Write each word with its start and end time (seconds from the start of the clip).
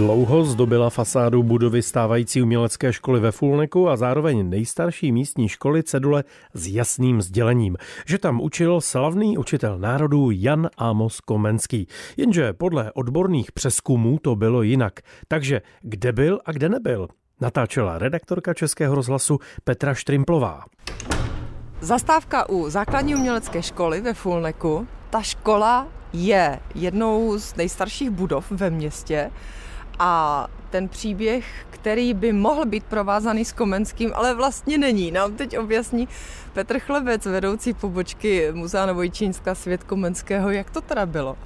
Dlouho 0.00 0.44
zdobila 0.44 0.90
fasádu 0.90 1.42
budovy 1.42 1.82
stávající 1.82 2.42
umělecké 2.42 2.92
školy 2.92 3.20
ve 3.20 3.32
Fulneku 3.32 3.88
a 3.88 3.96
zároveň 3.96 4.50
nejstarší 4.50 5.12
místní 5.12 5.48
školy 5.48 5.82
cedule 5.82 6.24
s 6.54 6.66
jasným 6.68 7.22
sdělením, 7.22 7.76
že 8.06 8.18
tam 8.18 8.40
učil 8.40 8.80
slavný 8.80 9.38
učitel 9.38 9.78
národů 9.78 10.30
Jan 10.30 10.68
Amos 10.76 11.20
Komenský. 11.20 11.86
Jenže 12.16 12.52
podle 12.52 12.92
odborných 12.92 13.52
přeskumů 13.52 14.18
to 14.22 14.36
bylo 14.36 14.62
jinak. 14.62 15.00
Takže 15.28 15.62
kde 15.80 16.12
byl 16.12 16.38
a 16.46 16.52
kde 16.52 16.68
nebyl? 16.68 17.08
Natáčela 17.40 17.98
redaktorka 17.98 18.54
Českého 18.54 18.94
rozhlasu 18.94 19.38
Petra 19.64 19.94
Štrimplová. 19.94 20.64
Zastávka 21.80 22.48
u 22.48 22.70
základní 22.70 23.14
umělecké 23.14 23.62
školy 23.62 24.00
ve 24.00 24.14
Fulneku. 24.14 24.86
Ta 25.10 25.22
škola 25.22 25.88
je 26.12 26.60
jednou 26.74 27.38
z 27.38 27.56
nejstarších 27.56 28.10
budov 28.10 28.50
ve 28.50 28.70
městě 28.70 29.30
a 30.02 30.46
ten 30.70 30.88
příběh, 30.88 31.44
který 31.70 32.14
by 32.14 32.32
mohl 32.32 32.66
být 32.66 32.84
provázaný 32.84 33.44
s 33.44 33.52
Komenským, 33.52 34.12
ale 34.14 34.34
vlastně 34.34 34.78
není. 34.78 35.10
Nám 35.10 35.36
teď 35.36 35.58
objasní 35.58 36.08
Petr 36.52 36.78
Chlebec, 36.78 37.26
vedoucí 37.26 37.74
pobočky 37.74 38.52
Muzea 38.52 38.86
Novojčínska 38.86 39.54
svět 39.54 39.84
Komenského. 39.84 40.50
Jak 40.50 40.70
to 40.70 40.80
teda 40.80 41.06
bylo? 41.06 41.36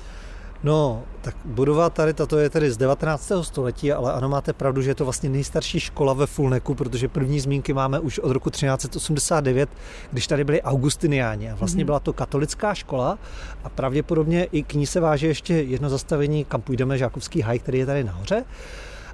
No, 0.64 1.02
tak 1.20 1.36
budova 1.44 1.90
tady, 1.90 2.14
tato 2.14 2.38
je 2.38 2.50
tedy 2.50 2.70
z 2.70 2.76
19. 2.76 3.32
století, 3.42 3.92
ale 3.92 4.12
ano, 4.12 4.28
máte 4.28 4.52
pravdu, 4.52 4.82
že 4.82 4.90
je 4.90 4.94
to 4.94 5.04
vlastně 5.04 5.28
nejstarší 5.28 5.80
škola 5.80 6.12
ve 6.12 6.26
Fulneku, 6.26 6.74
protože 6.74 7.08
první 7.08 7.40
zmínky 7.40 7.72
máme 7.72 8.00
už 8.00 8.18
od 8.18 8.32
roku 8.32 8.50
1389, 8.50 9.68
když 10.10 10.26
tady 10.26 10.44
byli 10.44 10.62
augustiniáni. 10.62 11.50
A 11.50 11.54
vlastně 11.54 11.84
mm. 11.84 11.86
byla 11.86 12.00
to 12.00 12.12
katolická 12.12 12.74
škola 12.74 13.18
a 13.64 13.68
pravděpodobně 13.68 14.44
i 14.44 14.62
k 14.62 14.74
ní 14.74 14.86
se 14.86 15.00
váže 15.00 15.26
ještě 15.26 15.54
jedno 15.54 15.88
zastavení, 15.88 16.44
kam 16.44 16.60
půjdeme, 16.60 16.98
Žákovský 16.98 17.40
haj, 17.40 17.58
který 17.58 17.78
je 17.78 17.86
tady 17.86 18.04
nahoře. 18.04 18.44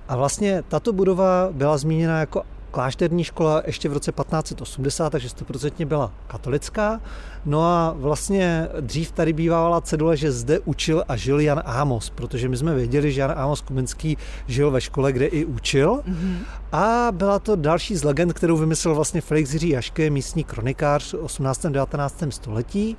A 0.08 0.16
vlastně 0.16 0.62
tato 0.68 0.92
budova 0.92 1.48
byla 1.52 1.78
zmíněna 1.78 2.20
jako 2.20 2.42
klášterní 2.70 3.24
škola 3.24 3.62
ještě 3.66 3.88
v 3.88 3.92
roce 3.92 4.12
1580, 4.12 5.10
takže 5.10 5.28
100% 5.28 5.84
byla 5.84 6.12
katolická. 6.26 7.00
No 7.44 7.62
a 7.64 7.94
vlastně 7.96 8.68
dřív 8.80 9.12
tady 9.12 9.32
bývala 9.32 9.80
cedule, 9.80 10.16
že 10.16 10.32
zde 10.32 10.58
učil 10.58 11.04
a 11.08 11.16
žil 11.16 11.40
Jan 11.40 11.62
Amos, 11.64 12.10
protože 12.10 12.48
my 12.48 12.56
jsme 12.56 12.74
věděli, 12.74 13.12
že 13.12 13.20
Jan 13.20 13.34
Amos 13.36 13.60
Kumenský 13.60 14.16
žil 14.46 14.70
ve 14.70 14.80
škole, 14.80 15.12
kde 15.12 15.26
i 15.26 15.44
učil. 15.44 15.94
Mm-hmm. 15.94 16.36
A 16.72 17.08
byla 17.12 17.38
to 17.38 17.56
další 17.56 17.96
z 17.96 18.04
legend, 18.04 18.32
kterou 18.32 18.56
vymyslel 18.56 18.94
vlastně 18.94 19.20
Felix 19.20 19.52
Jiří 19.52 19.68
Jaške, 19.68 20.10
místní 20.10 20.44
kronikář 20.44 21.12
v 21.12 21.24
18. 21.24 21.66
19. 21.66 22.24
století 22.30 22.96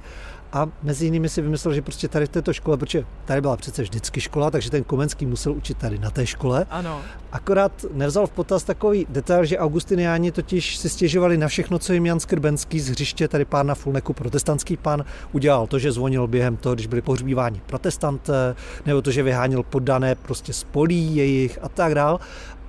a 0.53 0.67
mezi 0.83 1.05
jinými 1.05 1.29
si 1.29 1.41
vymyslel, 1.41 1.73
že 1.73 1.81
prostě 1.81 2.07
tady 2.07 2.25
v 2.25 2.29
této 2.29 2.53
škole, 2.53 2.77
protože 2.77 3.05
tady 3.25 3.41
byla 3.41 3.57
přece 3.57 3.81
vždycky 3.81 4.21
škola, 4.21 4.51
takže 4.51 4.71
ten 4.71 4.83
Komenský 4.83 5.25
musel 5.25 5.53
učit 5.53 5.77
tady 5.77 5.99
na 5.99 6.09
té 6.09 6.25
škole. 6.27 6.65
Ano. 6.69 7.01
Akorát 7.31 7.85
nevzal 7.93 8.27
v 8.27 8.31
potaz 8.31 8.63
takový 8.63 9.05
detail, 9.09 9.45
že 9.45 9.57
Augustiniáni 9.57 10.31
totiž 10.31 10.77
si 10.77 10.89
stěžovali 10.89 11.37
na 11.37 11.47
všechno, 11.47 11.79
co 11.79 11.93
jim 11.93 12.05
Jan 12.05 12.19
Skrbenský 12.19 12.79
z 12.79 12.89
hřiště, 12.89 13.27
tady 13.27 13.45
pán 13.45 13.67
na 13.67 13.75
Fulneku, 13.75 14.13
protestantský 14.13 14.77
pán, 14.77 15.05
udělal 15.31 15.67
to, 15.67 15.79
že 15.79 15.91
zvonil 15.91 16.27
během 16.27 16.57
toho, 16.57 16.75
když 16.75 16.87
byli 16.87 17.01
pohřbíváni 17.01 17.61
protestanté, 17.65 18.55
nebo 18.85 19.01
to, 19.01 19.11
že 19.11 19.23
vyhánil 19.23 19.63
poddané 19.63 20.15
prostě 20.15 20.53
z 20.53 20.63
polí 20.63 21.15
jejich 21.15 21.59
a 21.61 21.69
tak 21.69 21.95
dál. 21.95 22.19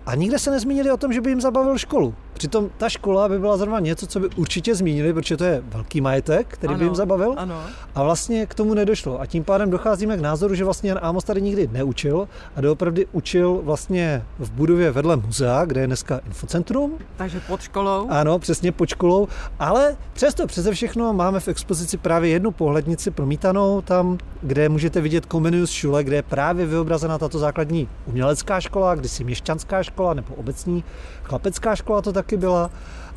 A 0.07 0.15
nikde 0.15 0.39
se 0.39 0.51
nezmínili 0.51 0.91
o 0.91 0.97
tom, 0.97 1.13
že 1.13 1.21
by 1.21 1.31
jim 1.31 1.41
zabavil 1.41 1.79
školu. 1.79 2.15
Přitom 2.33 2.71
ta 2.77 2.89
škola 2.89 3.29
by 3.29 3.39
byla 3.39 3.57
zrovna 3.57 3.81
něco, 3.81 4.07
co 4.07 4.21
by 4.21 4.29
určitě 4.37 4.75
zmínili, 4.75 5.13
protože 5.13 5.37
to 5.37 5.45
je 5.45 5.63
velký 5.65 6.01
majetek, 6.01 6.47
který 6.49 6.71
ano, 6.71 6.79
by 6.79 6.85
jim 6.85 6.95
zabavil. 6.95 7.35
Ano. 7.37 7.61
A 7.95 8.03
vlastně 8.03 8.47
k 8.47 8.55
tomu 8.55 8.75
nedošlo. 8.75 9.21
A 9.21 9.27
tím 9.27 9.45
pádem 9.45 9.71
docházíme 9.71 10.17
k 10.17 10.21
názoru, 10.21 10.55
že 10.55 10.65
vlastně 10.65 10.91
Jan 10.91 10.99
Amos 11.03 11.25
tady 11.25 11.43
nikdy 11.43 11.69
neučil 11.73 12.29
a 12.57 12.61
doopravdy 12.61 13.07
učil 13.13 13.61
vlastně 13.65 14.23
v 14.39 14.51
budově 14.51 14.91
vedle 14.91 15.17
muzea, 15.17 15.65
kde 15.65 15.81
je 15.81 15.87
dneska 15.87 16.21
infocentrum. 16.27 16.99
Takže 17.17 17.41
pod 17.41 17.61
školou. 17.61 18.07
Ano, 18.09 18.39
přesně 18.39 18.73
pod 18.73 18.89
školou. 18.89 19.29
Ale 19.59 19.97
přesto 20.13 20.47
přeze 20.47 20.73
všechno 20.73 21.13
máme 21.13 21.41
v 21.41 21.49
expozici 21.49 21.97
právě 21.97 22.31
jednu 22.31 22.51
pohlednici 22.51 23.11
promítanou 23.11 23.81
tam, 23.81 24.19
kde 24.43 24.69
můžete 24.69 25.01
vidět 25.01 25.27
Comenius 25.33 25.71
Schule, 25.71 26.05
kde 26.05 26.17
je 26.17 26.23
právě 26.23 26.67
vyobrazena 26.67 27.19
tato 27.19 27.39
základní 27.39 27.89
umělecká 28.07 28.61
škola, 28.61 28.95
kdysi 28.95 29.25
měšťanská 29.25 29.83
škola 29.83 29.92
nebo 30.15 30.35
obecní 30.35 30.85
chlapecká 31.23 31.77
škola 31.77 32.03
to 32.03 32.13
taky 32.13 32.37
byla. 32.37 32.71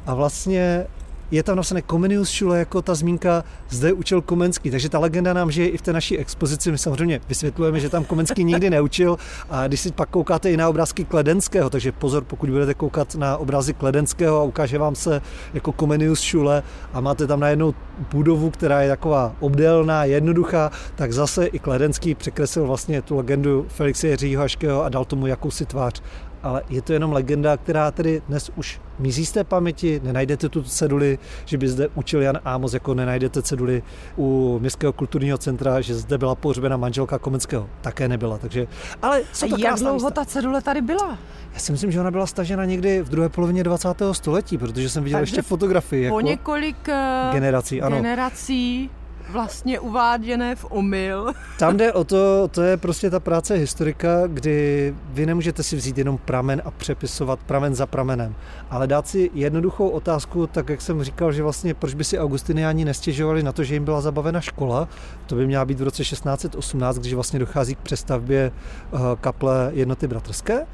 A 0.06 0.14
vlastně 0.14 0.88
je 1.32 1.44
tam 1.44 1.56
napsané 1.56 1.82
Comenius 1.82 2.30
Schule 2.30 2.60
jako 2.60 2.82
ta 2.82 2.96
zmínka, 2.96 3.44
zde 3.70 3.94
učil 3.94 4.22
Komenský, 4.22 4.72
takže 4.72 4.90
ta 4.90 5.00
legenda 5.00 5.34
nám 5.34 5.52
žije 5.52 5.70
i 5.70 5.78
v 5.78 5.82
té 5.82 5.94
naší 5.94 6.18
expozici. 6.18 6.72
My 6.72 6.78
samozřejmě 6.78 7.22
vysvětlujeme, 7.30 7.80
že 7.80 7.90
tam 7.90 8.04
Komenský 8.06 8.44
nikdy 8.44 8.70
neučil 8.70 9.18
a 9.50 9.68
když 9.68 9.80
si 9.80 9.92
pak 9.92 10.10
koukáte 10.10 10.52
i 10.52 10.58
na 10.58 10.70
obrázky 10.70 11.06
Kledenského, 11.06 11.70
takže 11.70 11.92
pozor, 11.92 12.24
pokud 12.24 12.50
budete 12.50 12.74
koukat 12.74 13.16
na 13.16 13.38
obrazy 13.38 13.74
Kledenského 13.74 14.40
a 14.40 14.44
ukáže 14.44 14.78
vám 14.78 14.96
se 14.96 15.22
jako 15.54 15.74
Comenius 15.80 16.20
Schule 16.20 16.64
a 16.94 17.02
máte 17.02 17.28
tam 17.28 17.40
najednou 17.40 17.74
budovu, 18.12 18.50
která 18.50 18.82
je 18.82 18.90
taková 18.90 19.36
obdélná, 19.40 20.06
jednoduchá, 20.06 20.72
tak 20.96 21.14
zase 21.14 21.46
i 21.46 21.60
Kledenský 21.60 22.16
překreslil 22.16 22.68
vlastně 22.68 23.02
tu 23.02 23.16
legendu 23.16 23.66
Felixe 23.70 24.08
Jiřího 24.08 24.42
Haškého 24.42 24.84
a 24.84 24.90
dal 24.90 25.06
tomu 25.06 25.28
jakousi 25.28 25.66
tvář 25.66 26.02
ale 26.46 26.62
je 26.70 26.82
to 26.82 26.94
jenom 26.94 27.12
legenda, 27.12 27.58
která 27.58 27.92
tedy 27.92 28.22
dnes 28.28 28.52
už 28.56 28.82
mizí 29.00 29.26
z 29.26 29.32
té 29.32 29.44
paměti, 29.44 30.02
nenajdete 30.04 30.50
tu 30.50 30.64
ceduli, 30.64 31.20
že 31.46 31.58
by 31.58 31.68
zde 31.68 31.88
učil 31.96 32.22
Jan 32.22 32.40
Ámos, 32.46 32.74
jako 32.74 32.94
nenajdete 32.94 33.42
ceduli 33.42 33.84
u 34.18 34.60
Městského 34.60 34.94
kulturního 34.94 35.38
centra, 35.38 35.82
že 35.82 35.96
zde 35.96 36.18
byla 36.18 36.36
pohřbena 36.36 36.78
manželka 36.78 37.20
Komenského. 37.20 37.70
Také 37.82 38.08
nebyla, 38.08 38.38
takže... 38.38 38.68
Ale 39.02 39.22
co 39.34 39.48
to 39.48 39.56
jak 39.58 39.80
dlouho 39.80 40.12
ta 40.12 40.26
cedule 40.26 40.62
tady 40.62 40.82
byla? 40.82 41.18
Já 41.54 41.60
si 41.60 41.72
myslím, 41.72 41.92
že 41.92 42.00
ona 42.00 42.12
byla 42.12 42.28
stažena 42.28 42.66
někdy 42.66 43.02
v 43.02 43.10
druhé 43.10 43.30
polovině 43.30 43.64
20. 43.64 43.88
století, 44.12 44.58
protože 44.58 44.90
jsem 44.90 45.04
viděl 45.04 45.20
takže 45.20 45.34
ještě 45.34 45.42
fotografii. 45.42 46.04
Jako 46.04 46.16
po 46.16 46.22
několik 46.22 46.90
eh, 46.90 47.30
generací, 47.32 47.82
ano. 47.82 47.96
generací 47.96 48.90
vlastně 49.30 49.80
uváděné 49.80 50.56
v 50.56 50.66
omyl. 50.70 51.34
Tam 51.60 51.78
jde 51.78 51.94
o 51.94 52.04
to, 52.04 52.48
to 52.48 52.62
je 52.62 52.78
prostě 52.78 53.10
ta 53.10 53.20
práce 53.20 53.56
historika, 53.56 54.28
kdy 54.28 54.96
vy 55.10 55.26
nemůžete 55.26 55.64
si 55.64 55.76
vzít 55.76 55.98
jenom 55.98 56.18
pramen 56.18 56.62
a 56.66 56.72
přepisovat 56.72 57.40
pramen 57.40 57.76
za 57.76 57.86
pramenem, 57.86 58.36
ale 58.70 58.88
dát 58.88 59.08
si 59.08 59.32
jednoduchou 59.34 59.90
otázku, 59.90 60.48
tak 60.48 60.70
jak 60.70 60.82
jsem 60.82 61.04
říkal, 61.04 61.32
že 61.32 61.44
vlastně 61.44 61.74
proč 61.74 61.94
by 61.94 62.04
si 62.04 62.20
Augustiniáni 62.20 62.86
nestěžovali 62.86 63.44
na 63.44 63.52
to, 63.52 63.64
že 63.64 63.74
jim 63.74 63.86
byla 63.86 64.02
zabavena 64.02 64.42
škola, 64.42 64.88
to 65.26 65.36
by 65.36 65.48
měla 65.48 65.66
být 65.66 65.80
v 65.80 65.84
roce 65.84 66.04
1618, 66.04 66.98
když 66.98 67.14
vlastně 67.14 67.40
dochází 67.40 67.76
k 67.76 67.80
přestavbě 67.80 68.52
eh, 68.52 68.98
kaple 69.22 69.72
jednoty 69.74 70.08
bratrské 70.08 70.66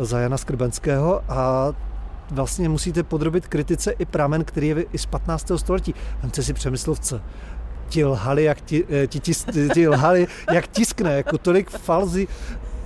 za 0.00 0.20
Jana 0.20 0.36
Skrbenského 0.36 1.22
a 1.28 1.72
vlastně 2.30 2.68
musíte 2.68 3.02
podrobit 3.02 3.48
kritice 3.48 3.90
i 3.90 4.04
pramen, 4.04 4.44
který 4.44 4.68
je 4.68 4.82
i 4.92 4.98
z 4.98 5.06
15. 5.06 5.52
století. 5.56 5.94
Vemte 6.22 6.42
si 6.42 6.52
přemyslovce 6.52 7.20
ti 7.90 8.04
lhali, 8.04 8.44
jak 8.44 8.60
ti, 8.60 8.84
eh, 8.88 9.06
ti, 9.06 9.20
ti, 9.20 9.32
ti 9.74 9.88
lhali, 9.88 10.26
jak 10.52 10.68
tiskne, 10.68 11.16
jako 11.16 11.38
tolik 11.38 11.70
falzy. 11.70 12.26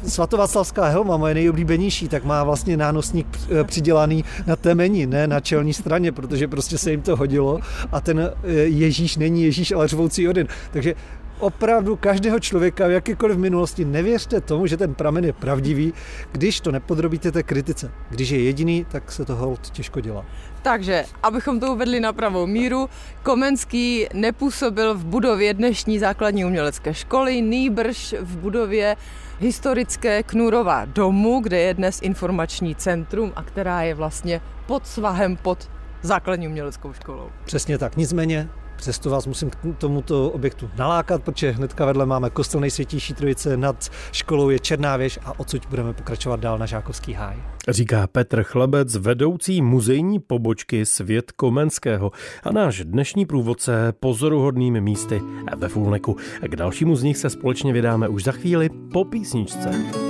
Svatovaclavská 0.06 0.84
helma, 0.84 1.16
moje 1.16 1.34
nejoblíbenější, 1.34 2.08
tak 2.08 2.24
má 2.24 2.44
vlastně 2.44 2.76
nánosník 2.76 3.26
eh, 3.60 3.64
přidělaný 3.64 4.24
na 4.46 4.56
temeni, 4.56 5.06
ne 5.06 5.26
na 5.26 5.40
čelní 5.40 5.72
straně, 5.72 6.12
protože 6.12 6.48
prostě 6.48 6.78
se 6.78 6.90
jim 6.90 7.02
to 7.02 7.16
hodilo 7.16 7.60
a 7.92 8.00
ten 8.00 8.20
eh, 8.20 8.52
Ježíš 8.52 9.16
není 9.16 9.44
Ježíš, 9.44 9.72
ale 9.72 9.88
řvoucí 9.88 10.28
Odin. 10.28 10.48
Takže 10.72 10.94
opravdu 11.38 11.96
každého 11.96 12.40
člověka 12.40 12.86
v 12.86 12.90
jakékoliv 12.90 13.36
minulosti 13.36 13.84
nevěřte 13.84 14.40
tomu, 14.40 14.66
že 14.66 14.76
ten 14.76 14.94
pramen 14.94 15.24
je 15.24 15.32
pravdivý, 15.32 15.92
když 16.32 16.60
to 16.60 16.72
nepodrobíte 16.72 17.32
té 17.32 17.42
kritice. 17.42 17.90
Když 18.10 18.30
je 18.30 18.42
jediný, 18.42 18.86
tak 18.90 19.12
se 19.12 19.24
to 19.24 19.36
hold 19.36 19.70
těžko 19.70 20.00
dělá. 20.00 20.24
Takže, 20.62 21.04
abychom 21.22 21.60
to 21.60 21.72
uvedli 21.72 22.00
na 22.00 22.12
pravou 22.12 22.46
míru, 22.46 22.88
Komenský 23.22 24.06
nepůsobil 24.14 24.94
v 24.94 25.04
budově 25.04 25.54
dnešní 25.54 25.98
základní 25.98 26.44
umělecké 26.44 26.94
školy, 26.94 27.42
nýbrž 27.42 28.14
v 28.20 28.36
budově 28.36 28.96
historické 29.40 30.22
Knurova 30.22 30.84
domu, 30.84 31.40
kde 31.40 31.58
je 31.58 31.74
dnes 31.74 32.02
informační 32.02 32.74
centrum 32.74 33.32
a 33.36 33.42
která 33.42 33.82
je 33.82 33.94
vlastně 33.94 34.40
pod 34.66 34.86
svahem 34.86 35.36
pod 35.36 35.70
základní 36.02 36.48
uměleckou 36.48 36.92
školou. 36.92 37.30
Přesně 37.44 37.78
tak. 37.78 37.96
Nicméně 37.96 38.48
Přesto 38.76 39.10
vás 39.10 39.26
musím 39.26 39.50
k 39.50 39.56
tomuto 39.78 40.30
objektu 40.30 40.70
nalákat, 40.78 41.22
protože 41.22 41.50
hnedka 41.50 41.86
vedle 41.86 42.06
máme 42.06 42.30
kostel 42.30 42.60
nejsvětější 42.60 43.14
trojice, 43.14 43.56
nad 43.56 43.90
školou 44.12 44.50
je 44.50 44.58
Černá 44.58 44.96
věž 44.96 45.18
a 45.24 45.40
odsud 45.40 45.66
budeme 45.70 45.92
pokračovat 45.92 46.40
dál 46.40 46.58
na 46.58 46.66
Žákovský 46.66 47.12
háj. 47.12 47.36
Říká 47.68 48.06
Petr 48.06 48.42
Chlabec, 48.42 48.96
vedoucí 48.96 49.62
muzejní 49.62 50.20
pobočky 50.20 50.86
Svět 50.86 51.32
Komenského 51.32 52.12
a 52.42 52.52
náš 52.52 52.84
dnešní 52.84 53.26
průvodce 53.26 53.92
pozoruhodnými 54.00 54.80
místy 54.80 55.22
ve 55.56 55.68
Fulneku. 55.68 56.16
K 56.48 56.56
dalšímu 56.56 56.96
z 56.96 57.02
nich 57.02 57.16
se 57.16 57.30
společně 57.30 57.72
vydáme 57.72 58.08
už 58.08 58.24
za 58.24 58.32
chvíli 58.32 58.70
po 58.92 59.04
písničce. 59.04 60.03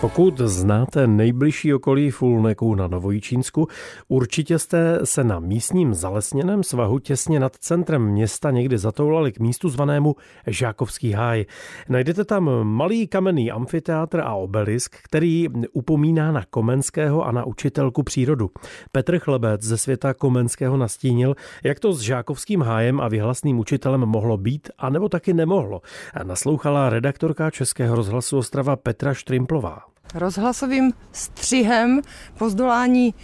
Pokud 0.00 0.40
znáte 0.40 1.06
nejbližší 1.06 1.74
okolí 1.74 2.10
Fulneku 2.10 2.74
na 2.74 2.88
Novojičínsku, 2.88 3.66
určitě 4.08 4.58
jste 4.58 5.00
se 5.04 5.24
na 5.24 5.40
místním 5.40 5.94
zalesněném 5.94 6.62
svahu 6.62 6.98
těsně 6.98 7.40
nad 7.40 7.56
centrem 7.56 8.02
města 8.02 8.50
někdy 8.50 8.78
zatoulali 8.78 9.32
k 9.32 9.38
místu 9.38 9.68
zvanému 9.68 10.16
Žákovský 10.46 11.12
háj. 11.12 11.44
Najdete 11.88 12.24
tam 12.24 12.50
malý 12.62 13.06
kamenný 13.06 13.50
amfiteátr 13.50 14.20
a 14.20 14.34
obelisk, 14.34 14.96
který 15.02 15.46
upomíná 15.72 16.32
na 16.32 16.44
Komenského 16.50 17.26
a 17.26 17.32
na 17.32 17.44
učitelku 17.44 18.02
přírodu. 18.02 18.50
Petr 18.92 19.18
Chlebec 19.18 19.62
ze 19.62 19.78
světa 19.78 20.14
Komenského 20.14 20.76
nastínil, 20.76 21.34
jak 21.64 21.80
to 21.80 21.92
s 21.92 22.00
Žákovským 22.00 22.62
hájem 22.62 23.00
a 23.00 23.08
vyhlasným 23.08 23.58
učitelem 23.58 24.00
mohlo 24.00 24.36
být, 24.36 24.68
a 24.78 24.90
nebo 24.90 25.08
taky 25.08 25.34
nemohlo. 25.34 25.80
Naslouchala 26.22 26.90
redaktorka 26.90 27.50
Českého 27.50 27.96
rozhlasu 27.96 28.38
Ostrava 28.38 28.76
Petra 28.76 29.14
Štrimplová 29.14 29.87
rozhlasovým 30.14 30.92
střihem 31.12 32.00
po 32.38 32.50
zdolání 32.50 33.14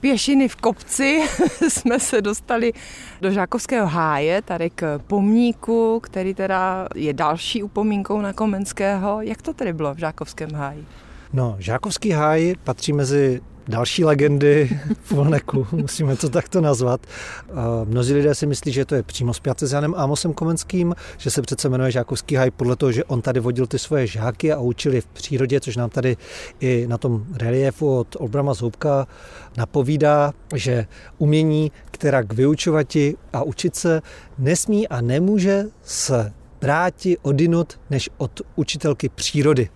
pěšiny 0.00 0.48
v 0.48 0.56
kopci 0.56 1.20
jsme 1.68 2.00
se 2.00 2.22
dostali 2.22 2.72
do 3.20 3.30
Žákovského 3.30 3.86
háje, 3.86 4.42
tady 4.42 4.70
k 4.70 4.98
pomníku, 5.06 6.00
který 6.00 6.34
teda 6.34 6.88
je 6.94 7.12
další 7.12 7.62
upomínkou 7.62 8.20
na 8.20 8.32
Komenského. 8.32 9.22
Jak 9.22 9.42
to 9.42 9.54
tedy 9.54 9.72
bylo 9.72 9.94
v 9.94 9.98
Žákovském 9.98 10.50
háji? 10.50 10.84
No, 11.32 11.56
Žákovský 11.58 12.10
háj 12.10 12.54
patří 12.64 12.92
mezi 12.92 13.40
další 13.68 14.04
legendy 14.04 14.80
v 15.02 15.12
Volneku, 15.12 15.66
musíme 15.72 16.16
to 16.16 16.28
takto 16.28 16.60
nazvat. 16.60 17.00
Mnozí 17.84 18.14
lidé 18.14 18.34
si 18.34 18.46
myslí, 18.46 18.72
že 18.72 18.84
to 18.84 18.94
je 18.94 19.02
přímo 19.02 19.34
zpět 19.34 19.62
s 19.62 19.72
Janem 19.72 19.94
Amosem 19.96 20.32
Komenským, 20.32 20.94
že 21.18 21.30
se 21.30 21.42
přece 21.42 21.68
jmenuje 21.68 21.90
Žákovský 21.90 22.34
haj 22.34 22.50
podle 22.50 22.76
toho, 22.76 22.92
že 22.92 23.04
on 23.04 23.22
tady 23.22 23.40
vodil 23.40 23.66
ty 23.66 23.78
svoje 23.78 24.06
žáky 24.06 24.52
a 24.52 24.58
učili 24.58 25.00
v 25.00 25.06
přírodě, 25.06 25.60
což 25.60 25.76
nám 25.76 25.90
tady 25.90 26.16
i 26.60 26.86
na 26.88 26.98
tom 26.98 27.24
reliefu 27.34 27.98
od 27.98 28.16
Olbrama 28.18 28.54
Zoubka 28.54 29.06
napovídá, 29.56 30.32
že 30.54 30.86
umění, 31.18 31.72
která 31.90 32.22
k 32.22 32.32
vyučovati 32.32 33.16
a 33.32 33.42
učit 33.42 33.76
se 33.76 34.02
nesmí 34.38 34.88
a 34.88 35.00
nemůže 35.00 35.64
se 35.82 36.32
vrátit 36.60 37.18
odinut 37.22 37.80
než 37.90 38.10
od 38.16 38.40
učitelky 38.56 39.08
přírody. 39.08 39.68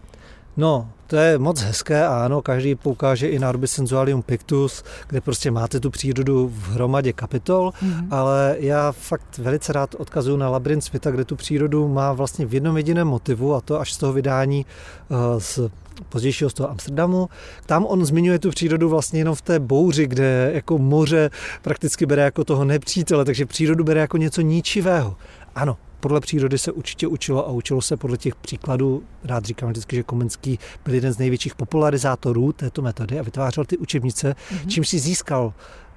No, 0.56 0.88
to 1.06 1.16
je 1.16 1.38
moc 1.38 1.60
hezké 1.60 2.06
a 2.06 2.24
ano, 2.24 2.42
každý 2.42 2.74
poukáže 2.74 3.28
i 3.28 3.38
na 3.38 3.48
Orbis 3.48 3.72
Sensualium 3.72 4.22
Pictus, 4.22 4.82
kde 5.08 5.20
prostě 5.20 5.50
máte 5.50 5.80
tu 5.80 5.90
přírodu 5.90 6.48
v 6.48 6.68
hromadě 6.68 7.12
kapitol, 7.12 7.70
mm-hmm. 7.70 8.06
ale 8.10 8.56
já 8.58 8.92
fakt 8.92 9.38
velice 9.38 9.72
rád 9.72 9.94
odkazuju 9.94 10.36
na 10.36 10.48
Labyrint 10.48 10.84
světa, 10.84 11.10
kde 11.10 11.24
tu 11.24 11.36
přírodu 11.36 11.88
má 11.88 12.12
vlastně 12.12 12.46
v 12.46 12.54
jednom 12.54 12.76
jediném 12.76 13.08
motivu 13.08 13.54
a 13.54 13.60
to 13.60 13.80
až 13.80 13.92
z 13.92 13.96
toho 13.96 14.12
vydání 14.12 14.66
uh, 15.08 15.16
z 15.38 15.60
pozdějšího 16.08 16.50
z 16.50 16.54
toho 16.54 16.70
Amsterdamu. 16.70 17.28
Tam 17.66 17.86
on 17.86 18.04
zmiňuje 18.04 18.38
tu 18.38 18.50
přírodu 18.50 18.88
vlastně 18.88 19.20
jenom 19.20 19.34
v 19.34 19.42
té 19.42 19.58
bouři, 19.60 20.06
kde 20.06 20.50
jako 20.54 20.78
moře 20.78 21.30
prakticky 21.62 22.06
bere 22.06 22.22
jako 22.22 22.44
toho 22.44 22.64
nepřítele, 22.64 23.24
takže 23.24 23.46
přírodu 23.46 23.84
bere 23.84 24.00
jako 24.00 24.16
něco 24.16 24.40
ničivého. 24.40 25.16
Ano, 25.54 25.76
podle 26.02 26.20
přírody 26.20 26.58
se 26.58 26.72
určitě 26.72 27.06
učilo 27.06 27.48
a 27.48 27.50
učilo 27.50 27.82
se 27.82 27.96
podle 27.96 28.16
těch 28.16 28.34
příkladů. 28.34 29.02
Rád 29.24 29.44
říkám 29.44 29.70
vždycky, 29.70 29.96
že 29.96 30.02
Komenský 30.02 30.58
byl 30.84 30.94
jeden 30.94 31.12
z 31.12 31.18
největších 31.18 31.54
popularizátorů 31.54 32.52
této 32.52 32.82
metody 32.82 33.18
a 33.18 33.22
vytvářel 33.22 33.64
ty 33.64 33.78
učebnice, 33.78 34.34
mm-hmm. 34.34 34.66
čím 34.68 34.84
si 34.84 34.98
získal 34.98 35.52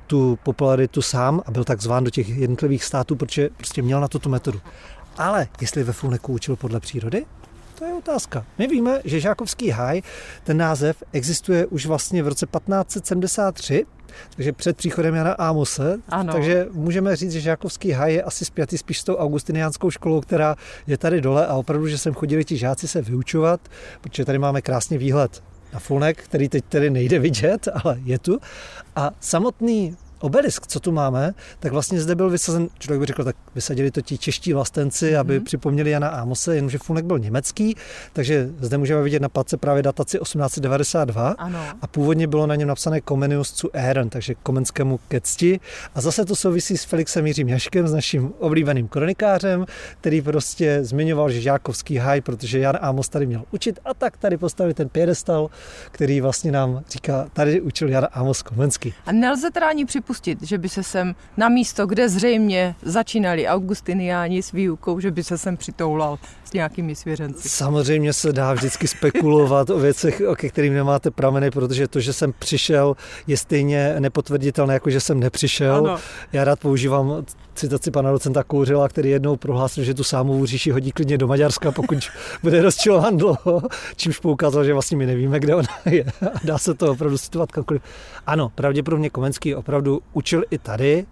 tu 0.08 0.40
popularitu 0.44 1.02
sám 1.02 1.42
a 1.46 1.52
byl 1.52 1.64
tak 1.64 1.82
zván 1.82 2.04
do 2.04 2.10
těch 2.10 2.30
jednotlivých 2.30 2.84
států, 2.84 3.16
protože 3.16 3.50
prostě 3.58 3.82
měl 3.82 4.02
na 4.02 4.08
to 4.08 4.20
tu 4.20 4.30
metodu. 4.30 4.62
Ale 5.18 5.48
jestli 5.62 5.84
ve 5.84 5.94
Fulneku 5.94 6.34
učil 6.34 6.56
podle 6.56 6.80
přírody, 6.80 7.26
to 7.76 7.86
je 7.86 7.94
otázka. 7.94 8.46
My 8.58 8.68
víme, 8.68 9.02
že 9.04 9.20
Žákovský 9.20 9.70
háj, 9.70 10.02
ten 10.44 10.58
název 10.58 11.04
existuje 11.12 11.66
už 11.66 11.86
vlastně 11.86 12.24
v 12.24 12.28
roce 12.28 12.46
1573 12.46 13.86
takže 14.36 14.54
před 14.54 14.78
příchodem 14.78 15.16
Jana 15.16 15.32
Ámose. 15.32 15.98
Ano. 16.10 16.34
Takže 16.34 16.68
můžeme 16.72 17.16
říct, 17.16 17.32
že 17.32 17.42
Žákovský 17.42 17.92
haj 17.92 18.14
je 18.14 18.24
asi 18.24 18.46
spjatý 18.46 18.78
spíš 18.78 19.00
s 19.00 19.04
tou 19.04 19.16
augustiniánskou 19.16 19.92
školou, 19.92 20.22
která 20.22 20.56
je 20.88 20.98
tady 20.98 21.22
dole 21.22 21.48
a 21.48 21.54
opravdu, 21.54 21.88
že 21.88 21.98
sem 21.98 22.14
chodili 22.14 22.46
ti 22.46 22.58
žáci 22.58 22.88
se 22.88 23.02
vyučovat, 23.02 23.62
protože 24.02 24.26
tady 24.26 24.38
máme 24.38 24.62
krásný 24.62 24.98
výhled 24.98 25.44
na 25.74 25.80
Fulnek, 25.80 26.24
který 26.24 26.50
teď 26.50 26.66
tedy 26.66 26.90
nejde 26.90 27.20
vidět, 27.20 27.68
ale 27.84 27.98
je 28.04 28.20
tu. 28.20 28.40
A 28.96 29.12
samotný 29.20 29.96
obelisk, 30.20 30.68
co 30.68 30.80
tu 30.80 30.92
máme, 30.92 31.34
tak 31.60 31.72
vlastně 31.72 32.02
zde 32.02 32.16
byl 32.16 32.30
vysazen, 32.30 32.68
člověk 32.80 33.00
by 33.00 33.06
řekl, 33.06 33.24
tak 33.24 33.36
vysadili 33.56 33.92
to 33.92 34.02
ti 34.02 34.18
čeští 34.18 34.54
vlastenci, 34.54 35.12
mm-hmm. 35.12 35.20
aby 35.20 35.40
připomněli 35.40 35.90
Jana 35.90 36.08
Amose, 36.08 36.56
jenomže 36.56 36.78
Fulnek 36.78 37.06
byl 37.06 37.20
německý, 37.20 37.76
takže 38.14 38.50
zde 38.60 38.78
můžeme 38.78 39.04
vidět 39.04 39.22
na 39.22 39.30
place 39.30 39.58
právě 39.58 39.84
dataci 39.84 40.20
1892 40.20 41.36
ano. 41.38 41.60
a 41.82 41.88
původně 41.88 42.28
bylo 42.28 42.48
na 42.48 42.56
něm 42.56 42.68
napsané 42.68 43.02
Comenius 43.08 43.56
zu 43.56 43.70
Ehren, 43.74 44.10
takže 44.10 44.36
komenskému 44.44 45.00
ke 45.08 45.22
cti. 45.22 45.60
A 45.96 46.02
zase 46.02 46.26
to 46.26 46.36
souvisí 46.36 46.78
s 46.78 46.84
Felixem 46.84 47.28
Jiřím 47.28 47.50
Jaškem, 47.50 47.88
s 47.88 47.94
naším 47.94 48.34
oblíbeným 48.40 48.88
kronikářem, 48.88 49.66
který 50.02 50.22
prostě 50.22 50.80
zmiňoval, 50.82 51.30
že 51.30 51.42
Žákovský 51.42 51.98
haj, 51.98 52.22
protože 52.22 52.60
Jan 52.60 52.78
Amos 52.82 53.10
tady 53.10 53.26
měl 53.26 53.44
učit 53.52 53.80
a 53.86 53.94
tak 53.94 54.18
tady 54.18 54.38
postavili 54.38 54.74
ten 54.74 54.90
piedestal, 54.90 55.50
který 55.92 56.22
vlastně 56.22 56.52
nám 56.52 56.84
říká, 56.90 57.28
tady 57.34 57.62
učil 57.62 57.90
Jan 57.90 58.08
Amos 58.12 58.42
Komenský. 58.42 58.94
A 59.06 59.12
nelze 59.12 59.52
teda 59.52 59.70
ani 59.70 59.86
připustit, 60.06 60.44
že 60.44 60.58
by 60.58 60.70
se 60.70 60.84
sem 60.84 61.16
na 61.38 61.50
místo, 61.50 61.86
kde 61.88 62.10
zřejmě 62.10 62.76
začínali 62.82 63.48
augustiniáni 63.48 64.44
s 64.44 64.52
výukou, 64.52 65.00
že 65.00 65.12
by 65.12 65.24
se 65.24 65.38
sem 65.38 65.58
přitoulal 65.58 66.20
s 66.44 66.54
nějakými 66.54 66.96
svěřenci. 66.96 67.50
Samozřejmě 67.50 68.14
se 68.14 68.34
dá 68.34 68.54
vždycky 68.54 68.88
spekulovat 68.88 69.70
o 69.70 69.80
věcech, 69.80 70.22
o 70.28 70.36
ke 70.36 70.50
kterým 70.50 70.74
nemáte 70.74 71.12
prameny, 71.12 71.52
protože 71.52 71.88
to, 71.88 72.00
že 72.00 72.14
jsem 72.14 72.34
přišel, 72.40 72.96
je 73.28 73.38
stejně 73.38 73.96
nepotvrditelné, 74.00 74.74
jako 74.74 74.90
že 74.90 75.00
jsem 75.00 75.20
nepřišel. 75.20 75.76
Ano. 75.76 75.98
Já 76.34 76.44
rád 76.44 76.60
používám 76.60 77.26
citaci 77.56 77.92
pana 77.92 78.12
docenta 78.12 78.44
Kouřila, 78.44 78.90
který 78.90 79.10
jednou 79.10 79.36
prohlásil, 79.36 79.84
že 79.84 79.94
tu 79.94 80.04
sámovou 80.04 80.46
říši 80.46 80.72
hodí 80.72 80.92
klidně 80.92 81.18
do 81.18 81.28
Maďarska, 81.28 81.72
pokud 81.72 81.98
bude 82.44 82.62
rozčilován 82.62 83.18
dlouho, 83.18 83.62
čímž 83.96 84.20
poukázal, 84.20 84.64
že 84.64 84.74
vlastně 84.74 84.98
my 84.98 85.06
nevíme, 85.06 85.40
kde 85.40 85.56
ona 85.56 85.68
je. 85.86 86.06
A 86.36 86.40
dá 86.44 86.58
se 86.58 86.74
to 86.74 86.92
opravdu 86.92 87.18
situovat 87.18 87.52
kamkoliv. 87.52 87.82
Ano, 88.28 88.52
pravděpodobně 88.56 89.10
Komenský 89.10 89.56
opravdu 89.56 89.95
učil 90.14 90.44
i 90.52 90.58
tady 90.58 91.06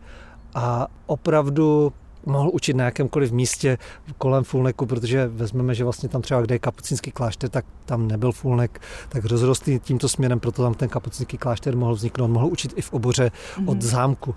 a 0.55 0.87
opravdu 1.05 1.93
mohl 2.25 2.49
učit 2.53 2.75
na 2.75 2.85
jakémkoliv 2.85 3.31
místě 3.31 3.77
kolem 4.17 4.43
Fulneku, 4.43 4.85
protože 4.85 5.27
vezmeme, 5.27 5.75
že 5.75 5.83
vlastně 5.83 6.09
tam 6.09 6.21
třeba, 6.21 6.41
kde 6.41 6.55
je 6.55 6.59
kapucínský 6.59 7.11
klášter, 7.11 7.49
tak 7.49 7.65
tam 7.85 8.07
nebyl 8.07 8.31
Fulnek, 8.31 8.81
tak 9.09 9.25
rozrostý 9.25 9.79
tímto 9.79 10.09
směrem, 10.09 10.39
proto 10.39 10.63
tam 10.63 10.73
ten 10.73 10.89
kapucínský 10.89 11.37
klášter 11.37 11.77
mohl 11.77 11.95
vzniknout. 11.95 12.27
Mohl 12.27 12.47
učit 12.47 12.73
i 12.75 12.81
v 12.81 12.93
oboře 12.93 13.31
mm-hmm. 13.31 13.69
od 13.69 13.81
zámku. 13.81 14.35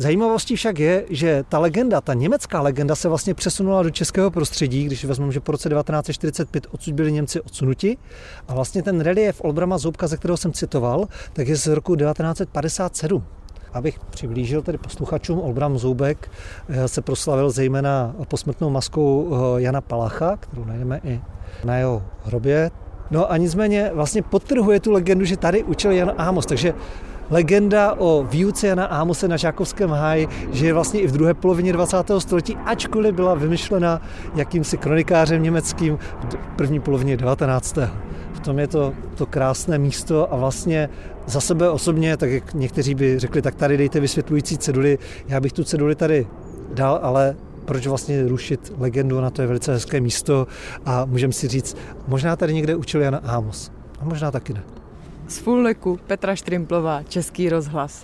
Zajímavostí 0.00 0.56
však 0.56 0.78
je, 0.78 1.04
že 1.10 1.44
ta 1.48 1.58
legenda, 1.58 2.00
ta 2.00 2.14
německá 2.14 2.60
legenda 2.60 2.94
se 2.94 3.08
vlastně 3.08 3.34
přesunula 3.34 3.82
do 3.82 3.90
českého 3.90 4.30
prostředí, 4.30 4.84
když 4.84 5.04
vezmeme, 5.04 5.32
že 5.32 5.40
po 5.40 5.52
roce 5.52 5.68
1945 5.68 6.66
odsud 6.70 6.94
byli 6.94 7.12
Němci 7.12 7.40
odsunuti. 7.40 7.96
A 8.48 8.54
vlastně 8.54 8.82
ten 8.82 9.00
relief 9.00 9.40
Olbrama 9.40 9.78
Zoubka, 9.78 10.06
ze 10.06 10.16
kterého 10.16 10.36
jsem 10.36 10.52
citoval, 10.52 11.08
tak 11.32 11.48
je 11.48 11.56
z 11.56 11.66
roku 11.66 11.96
1957. 11.96 13.24
Abych 13.72 13.98
přiblížil 14.10 14.62
tedy 14.62 14.78
posluchačům, 14.78 15.40
Olbram 15.40 15.78
Zoubek 15.78 16.30
eh, 16.68 16.88
se 16.88 17.02
proslavil 17.02 17.50
zejména 17.50 18.14
posmrtnou 18.28 18.70
maskou 18.70 19.30
eh, 19.32 19.62
Jana 19.62 19.80
Palacha, 19.80 20.36
kterou 20.36 20.64
najdeme 20.64 21.00
i 21.04 21.20
na 21.64 21.76
jeho 21.76 22.02
hrobě. 22.24 22.70
No 23.10 23.32
a 23.32 23.36
nicméně 23.36 23.90
vlastně 23.94 24.22
podtrhuje 24.22 24.80
tu 24.80 24.92
legendu, 24.92 25.24
že 25.24 25.36
tady 25.36 25.64
učil 25.64 25.90
Jan 25.90 26.12
Amos, 26.16 26.46
takže 26.46 26.74
legenda 27.30 27.94
o 27.98 28.26
výuce 28.30 28.66
Jana 28.66 28.86
Ámose 28.86 29.28
na 29.28 29.36
Žákovském 29.36 29.90
háji, 29.90 30.28
že 30.52 30.66
je 30.66 30.72
vlastně 30.72 31.00
i 31.00 31.06
v 31.06 31.12
druhé 31.12 31.34
polovině 31.34 31.72
20. 31.72 31.96
století, 32.18 32.56
ačkoliv 32.56 33.14
byla 33.14 33.34
vymyšlena 33.34 34.02
jakýmsi 34.34 34.76
kronikářem 34.76 35.42
německým 35.42 35.96
v 35.96 36.56
první 36.56 36.80
polovině 36.80 37.16
19. 37.16 37.78
V 38.32 38.40
tom 38.40 38.58
je 38.58 38.66
to, 38.66 38.92
to 39.14 39.26
krásné 39.26 39.78
místo 39.78 40.32
a 40.32 40.36
vlastně 40.36 40.88
za 41.30 41.40
sebe 41.40 41.70
osobně, 41.70 42.16
tak 42.16 42.30
jak 42.30 42.54
někteří 42.54 42.94
by 42.94 43.18
řekli, 43.18 43.42
tak 43.42 43.54
tady 43.54 43.76
dejte 43.76 44.00
vysvětlující 44.00 44.58
ceduly, 44.58 44.98
já 45.28 45.40
bych 45.40 45.52
tu 45.52 45.64
ceduli 45.64 45.94
tady 45.94 46.26
dal, 46.74 46.98
ale 47.02 47.36
proč 47.64 47.86
vlastně 47.86 48.28
rušit 48.28 48.72
legendu, 48.78 49.20
na 49.20 49.30
to 49.30 49.42
je 49.42 49.48
velice 49.48 49.72
hezké 49.72 50.00
místo 50.00 50.46
a 50.84 51.04
můžeme 51.04 51.32
si 51.32 51.48
říct, 51.48 51.76
možná 52.08 52.36
tady 52.36 52.54
někde 52.54 52.76
učil 52.76 53.00
Jan 53.00 53.20
Amos. 53.24 53.70
A 54.00 54.04
možná 54.04 54.30
taky 54.30 54.52
ne. 54.52 54.62
Z 55.28 55.38
Fulneku 55.38 55.98
Petra 56.06 56.36
Štrimplová, 56.36 57.02
Český 57.02 57.48
rozhlas. 57.48 57.98